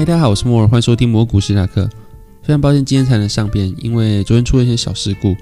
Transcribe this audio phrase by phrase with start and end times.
[0.00, 1.86] 嗨，大家好，我是摩尔，欢迎收听摩股史塔克。
[2.40, 5.36] 非常抱歉今天才能上片，因为昨天出了一些小事故。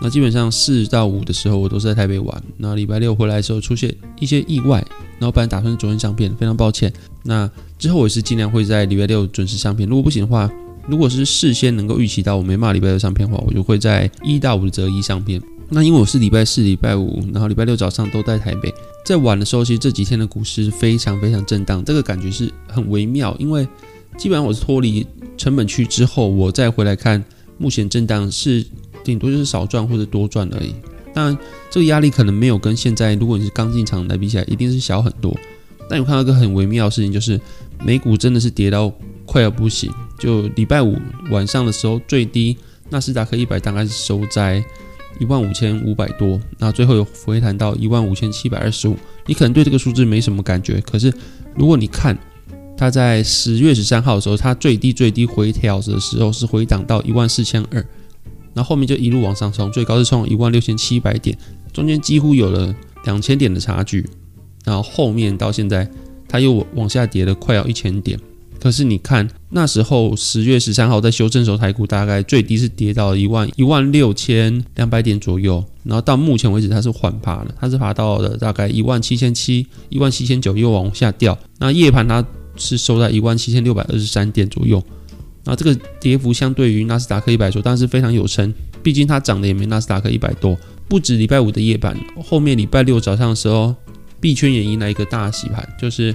[0.00, 4.82] 那基本上四到五的时候我都是在台北玩，那礼拜六回来的时候出现一些意外，
[5.18, 6.90] 然后本来打算昨天上片，非常抱歉。
[7.22, 10.50] 那之后我也是尽量会在礼拜六准时上片，如果不行的话，
[10.86, 15.38] 如果是事先能够预期到我没骂礼拜六上片的话，我就会在一到五的择一上片。
[15.68, 18.72] 那因为我是礼拜四、礼拜五，然后礼拜六早上都在台北，
[19.04, 23.68] 在晚的时候，其实这几天的股市非常非常震荡，这个感觉是很微妙，因为
[24.18, 27.24] 基本上我是脱离成本区之后，我再回来看，
[27.56, 28.66] 目前震荡是
[29.04, 30.74] 顶多就是少赚或者多赚而已。
[31.14, 31.38] 当然，
[31.70, 35.34] 这个压力可能没有跟现在如果你是刚进场来比起来，一定是小很多。
[35.88, 37.40] 但有看到一个很微妙的事情，就是
[37.84, 38.92] 美股真的是跌到
[39.24, 40.98] 快要不行，就礼拜五
[41.30, 42.56] 晚上的时候，最低
[42.90, 44.62] 纳斯达克一百大概是收在。
[45.20, 48.96] 一万五千五百多，那最后又回弹到一万五千七百二十五。
[49.26, 51.12] 你可能对这个数字没什么感觉，可是
[51.56, 52.16] 如果你看
[52.78, 57.84] 它在十月十三号的时候，它最低最低回调的时候是回档到一万四千二，
[58.54, 61.36] 然后后面就一路往上冲，最高是冲一万六千七百点，
[61.72, 62.72] 中间几乎有了
[63.04, 64.08] 两千点的差距，
[64.64, 65.90] 然后后面到现在
[66.28, 68.16] 它又往下跌了快要一千点。
[68.60, 81.38] 可是你看，那时候十月十三号在修正时候，台股大概最低是跌到一万一万六千两百点左右，然后到目前为止它是缓爬的，它是爬到了大概一万七千七、一万七千九，又往下掉。
[81.58, 82.24] 那夜盘它
[82.58, 84.82] 是收在一万七千六百二十三点左右，
[85.44, 90.56] 那这个跌幅相对于纳斯达克一百说，当然是非常有撑，毕竟它涨的也没纳斯达克一百多。
[90.88, 93.74] 不止礼拜五的夜盘，后面礼拜六早上的时候，
[94.20, 96.14] 币圈也迎来一个大洗盘，就是。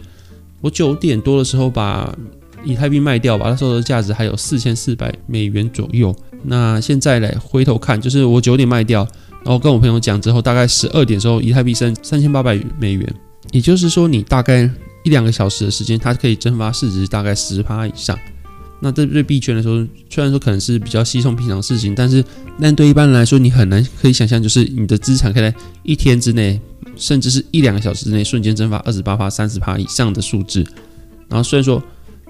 [0.61, 2.17] 我九点多的时候把
[2.63, 6.15] 以太币卖掉吧，那时候的价值还有四千四百美元左右。
[6.43, 9.05] 那现在来回头看，就是我九点卖掉，
[9.43, 13.15] 然后跟我朋友讲之后，大概十二点时候，以太币升三千八百美元。
[13.51, 14.69] 也就是说，你大概
[15.03, 18.17] 一两个小时的时间，它可以蒸发市值大概十趴以上。
[18.79, 22.23] 那这对币圈来说，虽然说可能是比较稀松平常的事情，但是
[22.59, 26.59] 但对一般人来说，你很难可以想象，就是你的资产可以在一天之内。
[26.95, 30.63] 甚至是一两个小时之内瞬间蒸发二十八趴、三十趴以上的数字。
[31.27, 31.81] 然后虽然说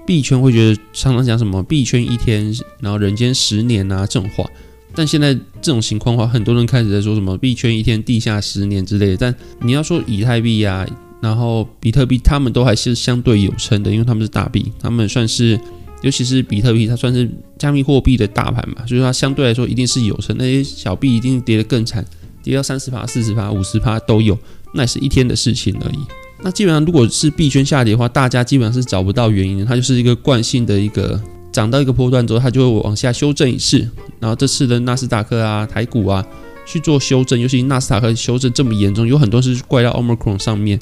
[0.06, 4.48] 币圈会觉得常常讲什么币圈一天，然后人间十年啊这种话，
[4.94, 9.16] 但现在这种情况的话，很多人开始在说什么币圈一天，地下十年之类的。
[9.18, 10.86] 但你要说以太币啊，
[11.24, 15.58] 然后比特币，他们都还是相对有撑的，因为他们是大币，他们算是，
[16.02, 20.36] 尤其是比特币，它算是加密货币的大盘嘛，所以它相对来说一定是有撑。
[20.36, 22.04] 那些小币一定跌得更惨。
[22.42, 24.38] 跌到三十趴、四十趴、五十趴都有，
[24.74, 25.98] 那也是一天的事情而已。
[26.42, 31.18] 那基本上，如果是币圈下跌的话，大家基本上是找不到原因的，它就是一个惯性的一个
[31.50, 33.78] 涨到一个波段之后，它就会往下修正一次。
[34.20, 36.22] 然后这次的纳斯达克啊、台股啊
[36.66, 40.78] 去做修正，尤其纳斯达克修正这么严重，有很多是怪到 Omicron 上面。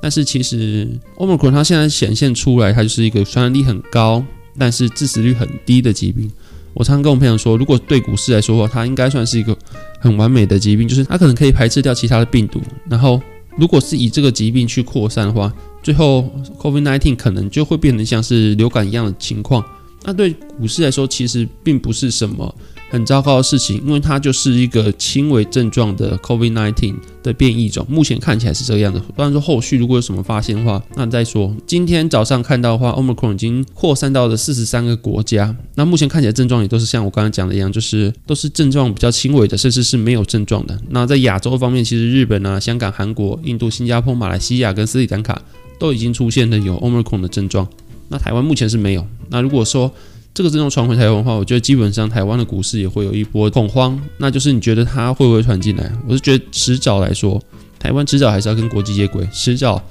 [0.00, 4.24] 但是其实 Omicron 它现在显现出来，它就是一个传染力很高，
[4.58, 6.30] 但是致死率很低的疾病。
[6.74, 9.56] 我常常跟我朋友说，如果对股市来说的话，它应该算是一个
[9.98, 12.60] 很完美的疾病，就是它可能可以排斥掉其他的病毒。
[12.88, 13.20] 然后，
[13.56, 15.50] 如果是以这个疾病去扩散的话，
[15.82, 19.64] 最后 COVID-19 可能就会变成像是流感一样的情况。
[20.04, 22.54] 那对股市来说，其实并不是什么。
[22.88, 29.00] 很糟糕的事情，因为它就是一个轻微症状的 COVID-19 的变异种，目前看起来是这个样子。
[29.16, 31.54] 当然说后续如果有什么发现的话，那再说。
[31.66, 35.54] 今天早上看到的话，Omicron 已经扩散到了四十三个国家。
[35.74, 40.78] 那目前看起来症状也都是像我刚才讲的一样，就是都是症状比较轻微的，甚至是没有症状的。
[40.90, 45.42] 那在亚洲方面，其实日本啊、香港、韩国、印度、新加坡、马来西亚跟斯里兰卡
[45.78, 47.66] 都已经出现了有 Omicron 的症状。
[48.08, 49.04] 那台湾目前是没有。
[49.30, 49.92] 那如果说
[50.36, 53.98] 这个这种传回台湾的话，我觉得基本上台湾的股市也会有一波恐慌。
[54.18, 55.90] 那就是你觉得它会不会传进来？
[56.06, 57.40] 我是觉得迟早来说，
[57.78, 59.82] 台湾迟早还是要跟国际接轨，迟早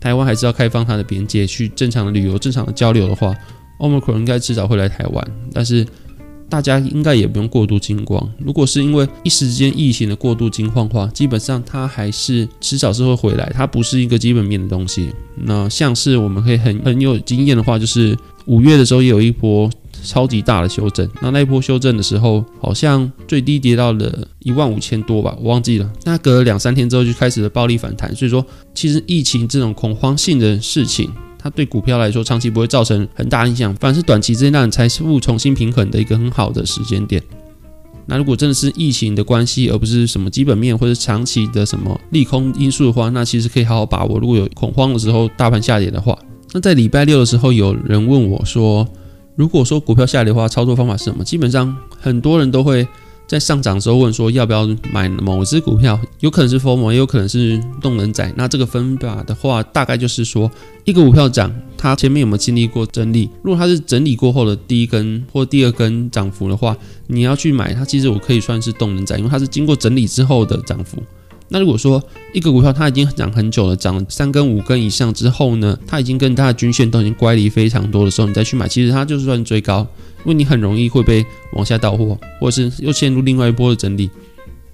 [0.00, 3.32] 台湾还是要开放它的边界，去正常的旅游、正常的交流的话
[3.78, 5.24] ，Omicron 应该迟早会来台湾。
[5.52, 5.86] 但是
[6.48, 8.28] 大家应该也不用过度惊慌。
[8.40, 15.10] 如果是因为一时间疫情的过度惊慌的话，基本上它还是迟早是会回来，它不是一个基本面的东西。
[15.36, 19.70] 那像是我们可以很很有经验的话，就是五月的时候也有一波。
[20.04, 25.90] 超级大的修正，那那一波修正的时候，好像最低跌到了一万五千多吧，我忘记了。
[26.04, 28.44] 那隔了两三天之后就开始了暴力反弹，所以说
[28.74, 37.22] 其实疫情这种恐慌性的事情，它对股票来说长期不会造成很大影响，反而是短期之内让财富重新平衡的一个很好的时间点。
[38.06, 44.18] 那如果真的是疫情的关系，而不是什么基本面或者长期的什么利空因素的话，那其实可以好好把握。
[44.18, 46.18] 如果有恐慌的时候，大盘下跌的话，
[46.52, 48.86] 那在礼拜六的时候，有人问我说。
[49.34, 51.24] 如果说股票下跌的话，操作方法是什么？
[51.24, 52.86] 基本上很多人都会
[53.26, 58.30] 在上涨的时候问说要不要买某只股票，有可能是 FOMO，也有可能是动能仔。
[58.36, 60.50] 那这个分法的话，大概就是说
[60.84, 63.30] 一个股票涨，它前面有没有经历过整理？
[63.42, 66.76] 如果它是整理过后的第一根或第二根涨幅的话，
[67.06, 71.02] 你要去买它，其实我可以算是动能仔，因为它是经过整理之后的涨幅。
[71.52, 72.02] 那如果说
[72.32, 79.86] 一个股票它已经涨很久了，涨了三根、五根以上之后呢，它已经跟它的均线都已经乖离非常多的时候，你再去买，其实它就是算追高，
[80.24, 84.10] 因为你很容易会被往下倒货，或者是又陷入另外一波的整理。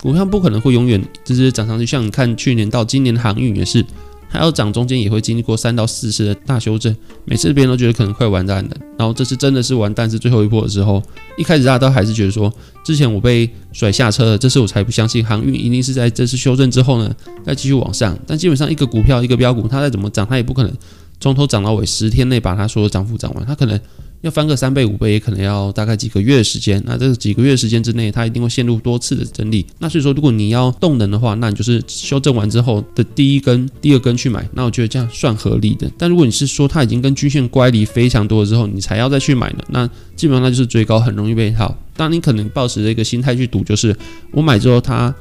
[0.00, 3.84] 股票不可能会永远直接涨上去，像你看去年到今年的航运也是。
[4.28, 6.94] 还要涨，中间也会经历过三到四次的大修正，
[7.24, 11.02] 每次别人都觉得可能快完蛋了，然后这次真的是完蛋，是最后一波的时候。
[11.36, 12.52] 一开始大家都还是觉得说，
[12.84, 17.14] 之前我被甩下车了，这次我才不相信航运一定是在这次修正之后呢，
[17.44, 18.18] 再继续往上。
[18.26, 20.72] 但基本上一个股票一个标股，它再怎么涨，它也不可能
[21.20, 23.80] 从头涨到尾，十天内把它所有涨幅涨完，它可能。
[24.22, 26.82] 要翻个三倍五倍，也可能要大概几个月时间。
[26.84, 29.64] 那这几个月时间之内，它一定会陷入多次的整理。
[29.78, 34.48] 那所以说，如果你要动能的话，那你就是修正完之后的第一根、第二根去买。
[34.52, 35.90] 那我觉得这样算合理的。
[35.96, 41.76] 但如果你是说它已经跟均线乖离非常多了之后，你才要再去买呢，那基本上那就是追高，很容易被套。
[41.96, 43.96] 当你可能抱持这个心态去赌，就是
[44.32, 45.14] 我买之后它。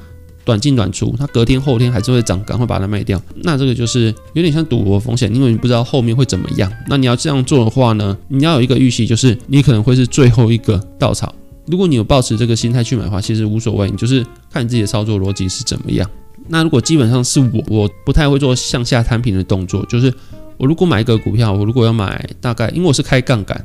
[0.48, 3.20] 短进短出，它隔天后天还是会涨，赶快把它卖掉。
[3.42, 6.72] 那这个就是有点像赌博风险，因为你不知道后面会怎么样。
[6.88, 11.34] 那你要这样做的话呢，你要有一个预期，就是你可能会是最后一个稻草。
[11.66, 16.10] 如果你有抱持这个心态去买的话，其实无所谓，你就是看你自己的操作逻辑是怎么样。
[16.48, 20.10] 那如果基本上是我，我不太会做向下摊平的动作，就是
[20.56, 23.62] 我如果买一个股票，我如果要买大概，因为我是开杠杆，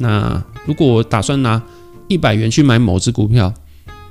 [0.00, 1.62] 那如果我打算拿
[2.08, 3.54] 一百元去买某只股票。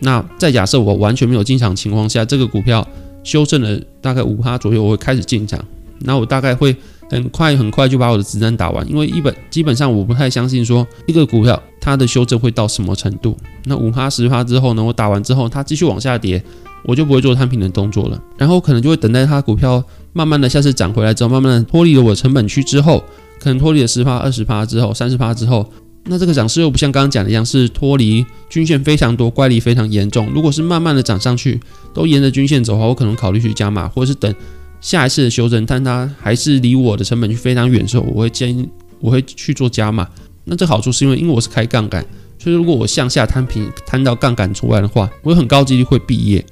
[0.03, 2.85] 那在假设我完全没有进场情况下，这个股票
[3.23, 5.63] 修正了大概五趴左右，我会开始进场。
[6.00, 6.75] 那我大概会
[7.09, 13.38] 很快很快就把我的子弹打完，因为一本基本上我不太相信说一个股票它的修正会到什么程度。
[13.63, 16.44] 那五趴十趴之后呢，我打完之后它继续往下跌，
[16.83, 18.21] 我就不会做摊平的动作了。
[18.38, 23.01] 然后可能就会等待它股票慢慢的下次涨回来之后，慢慢的脱离了我成本区之后，
[23.39, 25.65] 可能脱离了十趴二十趴之后，三十趴之后。
[26.05, 30.29] 那这个涨势又不像刚刚讲的一样，是脱离均线非常多，乖离非常严重。
[30.33, 31.59] 如果是慢慢的涨上去，
[31.94, 34.35] 都沿着均线走的话，我可能考虑去加码，或者是等
[34.81, 38.67] 下一次的修正，但它还是离我的成本区非常远的时候，我会建议
[39.00, 40.07] 我会去做加码。
[40.44, 42.06] 那这好处是因为，因为我是开杠杆，
[42.38, 46.45] 所以如果我向下摊平摊到杠杆除外的话，我有很高几率会毕业。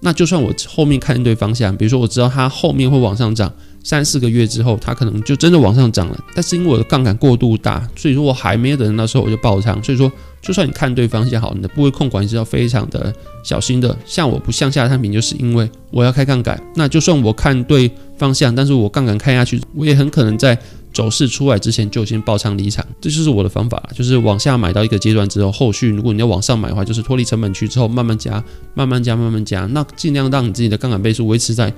[0.00, 3.52] 那就算我后面看对方向，比如说我知道它后面会往上涨。
[3.84, 6.24] 三四个月之后，它可能就真的往上涨了。
[6.34, 9.82] 但是因为我的杠杆过度大，所以说我还没有等到时候我就爆仓。
[9.82, 10.10] 所以说，
[10.42, 13.10] 就算你看对方向好，你的部位控管是要非常的
[13.42, 13.96] 小心的。
[14.04, 16.60] 像我不向下摊平，就是因为我要开杠杆。
[16.74, 20.58] 那就算我看对方向，但是我杠杆开下去，我也很可能在
[20.92, 22.84] 走势出来之前就先爆仓离场。
[23.00, 28.42] 这就是我的方法，就是往下买到一个阶段之后，后续如果你要往上买的话，就是脱离成本区之后慢慢加，
[28.74, 29.66] 慢慢加，慢慢加。
[29.66, 31.72] 那尽量让你自己的杠杆倍数维持在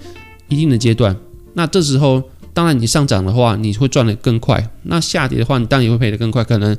[0.49, 1.17] 一定的阶段。
[1.55, 2.23] 那这时候，
[2.55, 6.43] 当然你上涨的话，你会赚得更快；那下跌的话，你当然也会赔得更快。
[6.45, 6.75] 可能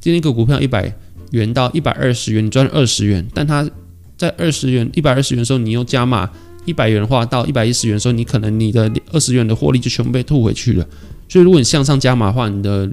[0.00, 0.92] 今天一个股票一百
[1.30, 3.68] 元到一百二十元，你赚了二十元，但它
[4.16, 6.30] 在二十元、一百二十元的时候，你又加码
[6.64, 10.86] 一百元的话，到一百一十元的时候，你可能你的二十元的获利就全部被吐回去了。
[11.28, 12.90] 所以，如果你向上加码的话，你的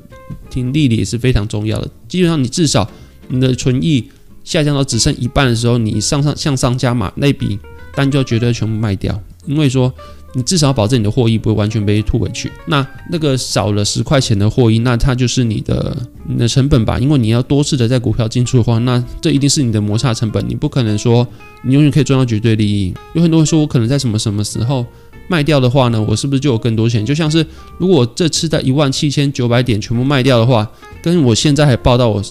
[0.50, 1.90] 听利力也是非常重要的。
[2.08, 2.90] 基本上，你至少
[3.28, 4.10] 你的存益
[4.44, 7.60] 下降到只剩一半的时候，你上上向上加码那笔
[7.96, 9.94] 单就要绝对全部卖掉，因为说。
[10.36, 12.52] 你至少要保证你的货益不会完全被吐回去。
[12.66, 15.96] 那那个少了十块钱的货益，那它就是你的
[16.28, 16.98] 你的成本吧？
[16.98, 20.44] 因为你要多次的在股票进出的话，那这一定是你的摩擦成本。
[20.50, 21.28] 你不可能说
[21.62, 22.92] 你永远可以赚到绝对利益。
[23.13, 24.84] 有很多人说我可能在什么什么时候
[25.27, 26.06] 卖掉的话呢？
[26.08, 27.06] 我是不是就有更多钱？
[27.06, 27.46] 就像是
[27.77, 30.70] 如果这次在一万七千九百点全部卖掉的话，
[31.01, 32.22] 跟我现在还报到我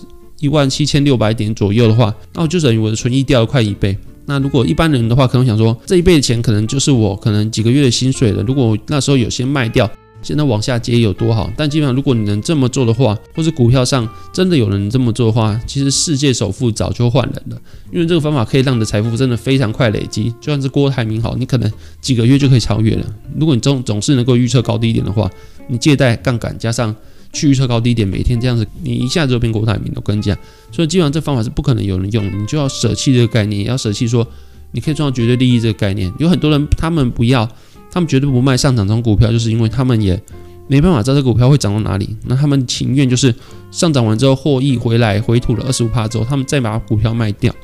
[0.41, 3.97] 一万七千六百点左右的话，那我就等于我的存益掉了快一倍。
[4.27, 8.43] 那如果一般人的话，可能想说这一倍的钱可能就是我可能几个月的薪水了。
[8.43, 9.91] 如果我那时候有先卖掉，
[10.23, 11.51] 现在往下接有多好？
[11.57, 17.61] 但基本上，如果你能这么做的话，或者股票上真的有人这么做的话，其实世界首富早就换人了。
[17.91, 20.31] 因为这个方法可以让你的财富真的非常快累积。
[20.41, 23.07] 就算是郭台铭好，你可能几个月就可以超越了。
[23.39, 25.31] 如果你总总是能够预测高低点的话，
[25.69, 26.95] 你借贷杠杆加上。
[27.35, 29.91] 去预测高低点，每天这样子，你一下子就变郭台铭。
[29.97, 30.37] 我跟你讲，
[30.71, 34.29] 所以基本上这方法是不可能有人用，你就要舍弃这个概念，要舍弃说
[34.73, 36.13] 你可以赚到绝对利益这个概念。
[36.19, 37.49] 有很多人他们不要，
[37.93, 40.21] 他们绝对不卖上涨中股票，就是因为他们也
[40.67, 42.17] 没办法知道这股票会涨到哪里。
[42.25, 43.33] 那他们情愿就是
[43.71, 47.55] 上涨完之后获益回来回吐了二十五帕之后，他们再把股票卖掉。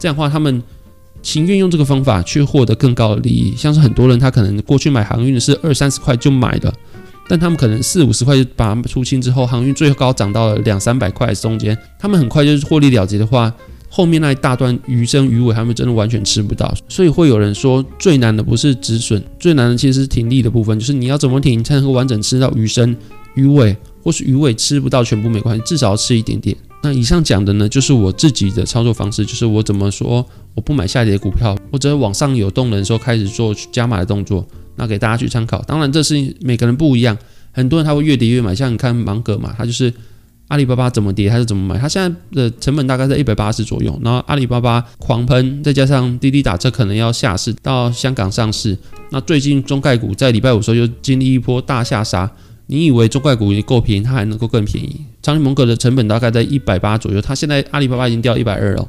[0.00, 0.62] 这样的话，他们
[1.22, 3.54] 情愿用这个方法去获得更高的利益。
[3.56, 6.72] 像是很多人他可能过去买航运的是二三十块就买的。
[7.30, 13.52] 但他们可能四五十块就把它出清之后，航运最高涨到了两三百块中间，他们很快就是获利了结的话，
[13.88, 16.72] 后面那一大段鱼身鱼尾，他们真的完全吃不到。
[16.88, 22.96] 所以会有人说，最难的不是止损，最难的其实是停力的部分，就是你要怎么停才能够完整吃到鱼身、
[23.34, 26.56] 鱼尾，或是鱼尾吃不到全部没关系，至少要吃一点点。
[26.82, 35.60] 那以上讲的呢，就是我自己的操作方式，就是我怎么说我不买下跌的股票，或者往上有动能的时候开始做加码的动作，那给大家去参考。
[35.62, 37.18] 当然这是每个人不一样，
[37.50, 39.92] 很多人他会越跌越买，像你看芒格嘛，他就是
[40.48, 48.76] 阿里巴巴怎么跌还是怎么买，它现在的成本大概在一百八十左右，然后阿里巴巴狂喷，再加上滴滴打车可能要下市到香港上市，
[49.10, 52.30] 那最近中概股在礼拜五时候又经历一波大下杀。
[52.70, 55.00] 你以为中概股已经够便宜，它还能够更便宜？
[55.22, 58.88] 长利蒙格的成本大概在一百八左右，它现在阿里巴巴已经掉一百二了，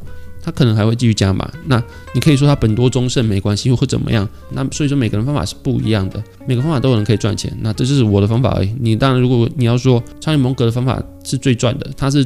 [0.50, 1.48] 他可能还会继续加码。
[1.68, 1.82] 那
[2.14, 4.28] 你可以说他本多中胜没关系，又或怎么样？
[4.52, 7.56] 那所以说每个人方法是不一样的，每个方法都有人可以赚钱。
[7.62, 8.74] 那这就是我的方法而已。
[8.80, 12.26] 你当然，如果你要说长利蒙格的方法是最赚的，他是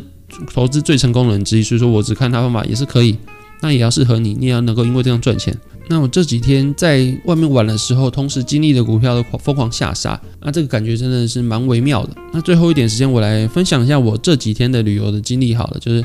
[0.53, 3.18] 投资最成功的人之一，所以说我只看他方法也是可以。
[3.62, 5.58] 那也要适合你，你也要能够因为这样赚钱。
[5.88, 12.10] 那我这几天在外面玩的时候，同时经历了股票的疯狂下杀，那这个感觉真的是蛮微妙的。
[12.34, 15.56] 那最后一点时间，我来分享一下我这几天的旅游的经历。
[15.56, 16.03] 好了，就是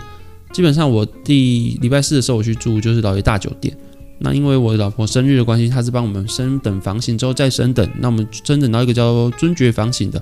[0.53, 3.77] 基本上我第礼拜四的时候我去住就是老爷大酒店。
[4.19, 10.21] 那因为我老婆生日的关系，她是帮我们升等房型之后再升等，那我们升等到一个叫尊爵房型的。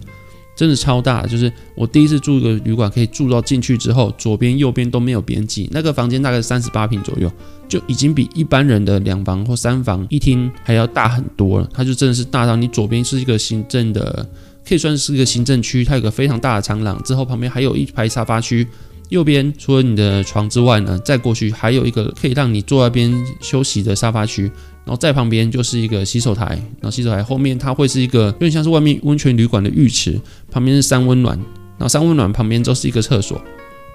[0.54, 7.30] 真的超大，就是我第一次住一个旅馆，可以住到进去之后，左边右边都没有边际，那个房间大概三十八平左右，
[7.68, 11.68] 就已经比一般人的两房或三房一厅还要大很多了。
[11.74, 14.26] 它就真的是大到你左边是一个行政的，
[14.66, 18.66] 可以算是一个行政区，它有个非常大的长廊，之后旁边还有一排沙发区，
[19.08, 24.50] 右边除了你的床之外呢，再过去还有一个可以让你坐在边休息的沙发区。
[24.84, 26.46] 然后在旁边就是一个洗手台，
[26.80, 30.16] 然后洗手台后面它会是一个有点像是外面温泉旅馆的浴池，
[30.48, 31.36] 旁边是三温暖，
[31.76, 33.40] 然后三温暖旁边就是一个厕所，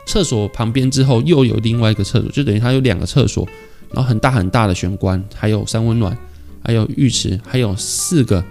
[0.06, 3.48] 厕所旁边之后又有另外一个厕所，就等于它有两个厕所，
[3.94, 6.18] 然后很大很大的玄关，还有三温暖，
[6.62, 8.44] 还有浴池，还有四个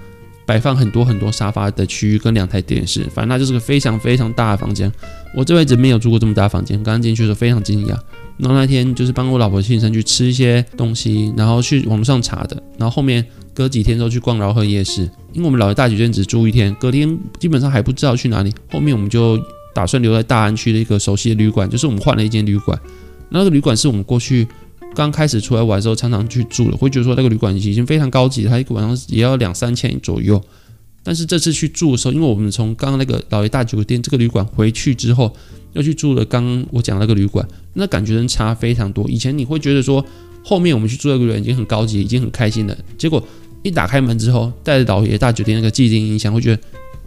[0.51, 4.93] 摆放很多很多沙发的区域跟两台电视，反正它就是个非常非常大的房间，
[5.33, 7.97] 我这辈子没有住过这么大房间，刚刚进去的时候非常惊讶。
[8.37, 12.61] 然后那天就是帮我老婆庆生去吃一些东西，然后去网上查的。
[12.77, 15.03] 然后后面隔几天之后去逛饶河夜市，
[15.33, 18.53] 因为我们老爷大酒店只住一天，隔天基本上还不知道去哪里。
[18.73, 19.39] 后面我们就
[19.73, 22.77] 打算留在大安区的一个熟悉的旅馆，就是我们换了一间旅馆。
[23.29, 24.49] 那个旅馆是我们过去
[24.95, 30.43] 刚开始出来玩的时候常常去住的，会觉得说那个旅馆已经非常高级，它一个晚上也要两三千左右。
[31.03, 35.35] 但是这次去住的时候，因为我们从刚刚那个老爷大酒店这个旅馆回去之后。
[35.73, 39.09] 又去住了刚我讲那个旅馆，那感觉真差非常多。
[39.09, 40.05] 以前你会觉得说，
[40.43, 42.77] 后面我们去住那个旅馆已经很高级，已经很开心了。
[42.99, 43.25] 结果
[43.63, 46.61] 一打开门之后，带着老爷大酒店那个既定印象，会觉得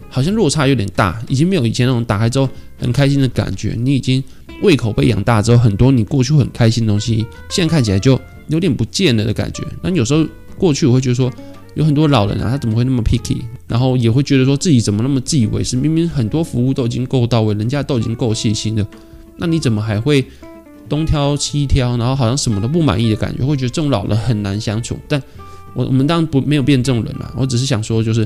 [0.08, 2.48] 好像落差有点大，已经没有以前那种打开之后
[2.78, 3.76] 很开心的感觉。
[3.78, 4.24] 你已经
[4.62, 9.62] 胃口被养大之后，很多你过去很开心的东西，现在看起来就有点不见了的感觉。
[9.82, 10.26] 那有时候
[10.58, 11.30] 过去我会觉得说。
[11.76, 13.38] 有很多老人啊，他怎么会那么 picky？
[13.66, 15.76] 然后也会觉得说自己怎么那么自以为是？
[15.76, 18.86] 明明很多服务都已经够到位，人家都已经够细心了，
[19.38, 20.24] 那你怎么还会
[20.88, 21.96] 东挑西挑？
[21.96, 24.96] 然后好像什么都不满意的感觉，会觉得这种老人很难相处。
[25.08, 25.20] 但
[25.74, 28.24] 我我们当然不没有变这种人啊，我只是想说，就是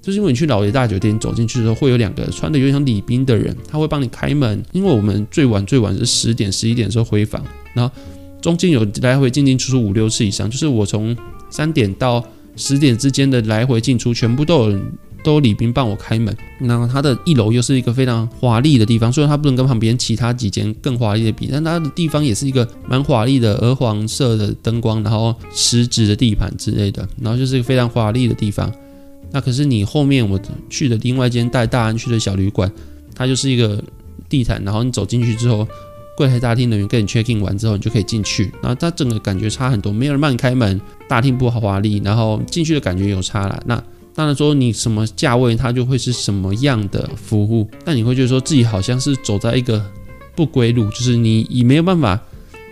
[0.00, 4.62] 就是因为你去老爷大酒店走进去的时候，会有两个穿的有点像礼宾的人，他会帮你开门。
[4.72, 7.94] 因为我们最晚最晚是十点十一点的时候回房，然后
[8.40, 11.16] 中间有来回进进出出五六次以上，就是我从
[11.50, 12.24] 三点到。
[12.56, 14.92] 十点之间的来回进出，全部都有人
[15.22, 16.36] 都礼宾帮我开门。
[16.58, 28.70] 然后它的一楼又是一个非常华丽的地方，虽然它不能跟旁边其他几间更华丽的比，但它的地方也是一个蛮华丽的，鹅黄色的灯光，然后石质的地盘之类的，然后就是一个非常华丽的地方。
[29.32, 32.70] 那可是你后面我去的另外一间带大安区的小旅馆，
[33.14, 33.82] 它就是一个
[34.28, 35.66] 地毯，然后你走进去之后。
[36.16, 38.52] 柜台大厅人员跟你 check in 完之后，你就可以进去。
[38.60, 43.62] 然后它整个感觉差很多，没有人帮你开门，大厅不华丽，然后进去的感觉有差了。
[43.64, 43.82] 那
[44.14, 47.66] 当然说你什么价位，它就会是什么样的服务。
[47.86, 49.82] 但你会觉得说自己好像是走在一个
[50.36, 52.20] 不归路，就是你已没有办法。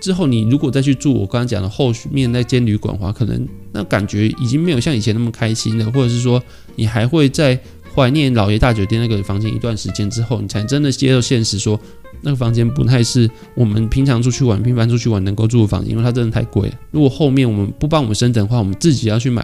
[0.01, 6.43] 之后你如果再去住我刚刚讲的后面那间旅馆的话，可能那感觉已经没有像以前那么开心了，或者是说
[6.77, 7.59] 你还会在
[7.95, 11.79] 怀念老爷大酒店那个房间一段时间之后，你才真的接受现实说。
[12.21, 16.75] 那个房间不太是我们平常出去玩、频繁出去玩能够住的房间，因为它真的太贵了。
[16.91, 19.41] 如果后面我们不帮我们升等的话，我们自己要去买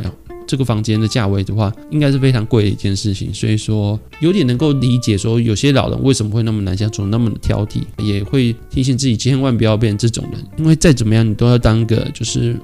[0.47, 3.33] 这个房间的价位的话，应该是非常贵的一件事情。
[3.33, 12.57] 所以说，有点能够理解说有些老人为什么会那么难相处、那么挑剔，也会提醒自己千万不要变成这种人，因为再怎么样你都要当个就是。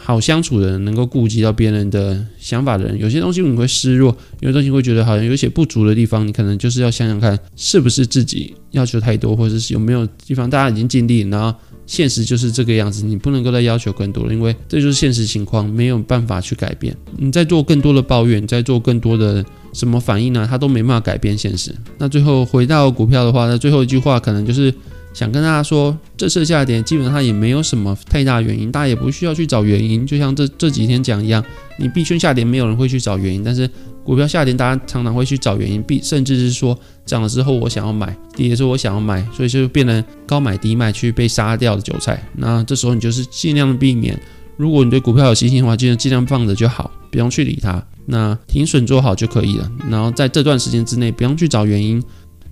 [0.00, 11.52] 好相处的人，能够顾及到别人的想法的人，有些东西你会示弱，有些东西会觉得好像有些不足的地方，你可能就是要想想看，是不是自己要求太多，或者是有没有地方大家已经尽力，然后
[11.88, 16.94] 现实就是这个样子，你不能够再要求更多了，因为这就是现实情况，没有办法去改变。
[17.16, 19.42] 你在做更多的抱怨，在做更多的
[19.72, 20.46] 什么反应呢？
[20.48, 21.74] 它都没办法改变现实。
[21.96, 24.72] 那最后回到股票的话，那最后一句话可能就是
[25.14, 30.06] 想跟大家说，这次下跌基本上也没有什么太大原因，大家也不需要去找原因。
[30.06, 31.42] 就像这这几天讲一样，
[31.78, 33.68] 你币圈下跌没有人会去找原因，但是。
[34.08, 36.74] 股票下跌，大家常常会去找原因，必甚至是说
[37.04, 42.26] 涨了之后我想要买，跌的时候我想要买，所以就变成高买低卖去被杀掉的韭菜。
[42.36, 44.18] 那这时候你就是尽量避免，
[44.56, 47.84] 如果你对股票有信心的话，就尽量放着就好，不用去理它。
[48.06, 49.70] 那停损做好就可以了。
[49.90, 52.02] 然后在这段时间之内，不用去找原因，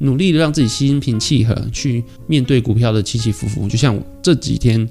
[0.00, 3.66] 努力的让自己心平气和去面对股票的起起伏伏。
[3.66, 4.86] 就像我这几天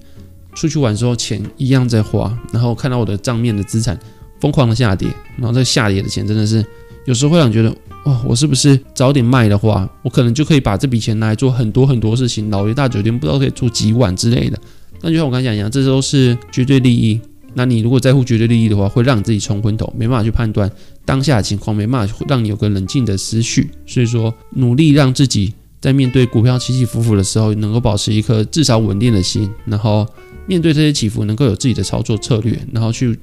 [0.56, 4.00] 出去玩时候，钱一样在花，然后看到我的账面的资产。
[4.40, 6.66] 疯狂的下跌，然后这下跌的钱真的是
[7.06, 7.70] 有时候会让你觉得，
[8.06, 14.60] 哇，我是不是早点卖的话，我可能就可以把这笔钱拿来做很多很多事情，老爷大酒店不知道可以住几晚之类的。
[15.02, 17.20] 那就像我刚才讲一样，这都是绝对利益。
[17.54, 20.70] 那你如果在乎绝对利益的话，会让你自己冲昏头，没办法去判断
[21.06, 23.70] 当下的情况，没办法让你有个冷静的思绪。
[23.86, 30.06] 所以说，努力让自己在面对股票起起伏伏的时候，能够保持一颗至少稳定的心，然后
[30.48, 33.18] 面对这些起伏，能够有自己的操作策略，然后去。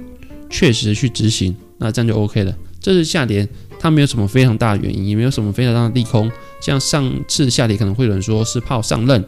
[0.52, 2.54] 确实去执行，那这样就 OK 了。
[2.80, 3.49] 这是下跌，
[3.80, 6.30] 它没有什么非常大的原因，也没有什么非常大的利空。
[6.61, 9.25] 像上次下跌，可能会有人说是怕上任，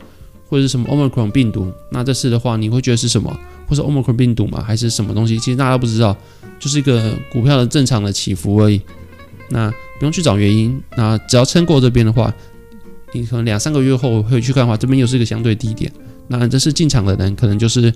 [0.49, 1.73] 或者是什么 Omicron 病毒。
[1.91, 3.35] 那这次的话，你会觉得是什么？
[3.67, 4.63] 或是 Omicron 病毒吗？
[4.63, 5.39] 还是什么东西？
[5.39, 6.17] 其实大家都不知道，
[6.59, 8.81] 就是一个股票的正常的起伏而已。
[9.49, 12.33] 那不用去找原因，那只要撑过这边的话，
[13.13, 15.91] 你可能两三个月后会去看的话，这边又是一个相对低点。
[16.29, 17.93] 那这是进场的人，可能就是。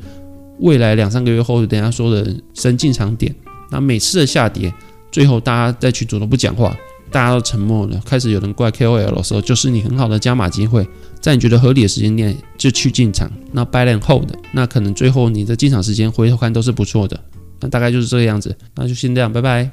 [0.60, 3.34] 未来两三个月后，等下说的升进场点，
[3.70, 4.72] 那每次的下跌，
[5.10, 6.76] 最后大家再去主动不讲话，
[7.10, 10.86] 大家都沉默了，开始有人怪 KOL 的时候，就是你很好的加码机会，
[11.20, 13.30] 在你觉得合理的时间点就去进场。
[13.52, 17.18] 那 buy and hold，那可能最后你的进场时间回头看都是不错的。
[17.60, 19.70] 那大概就是这个样子，那就先这样，拜拜。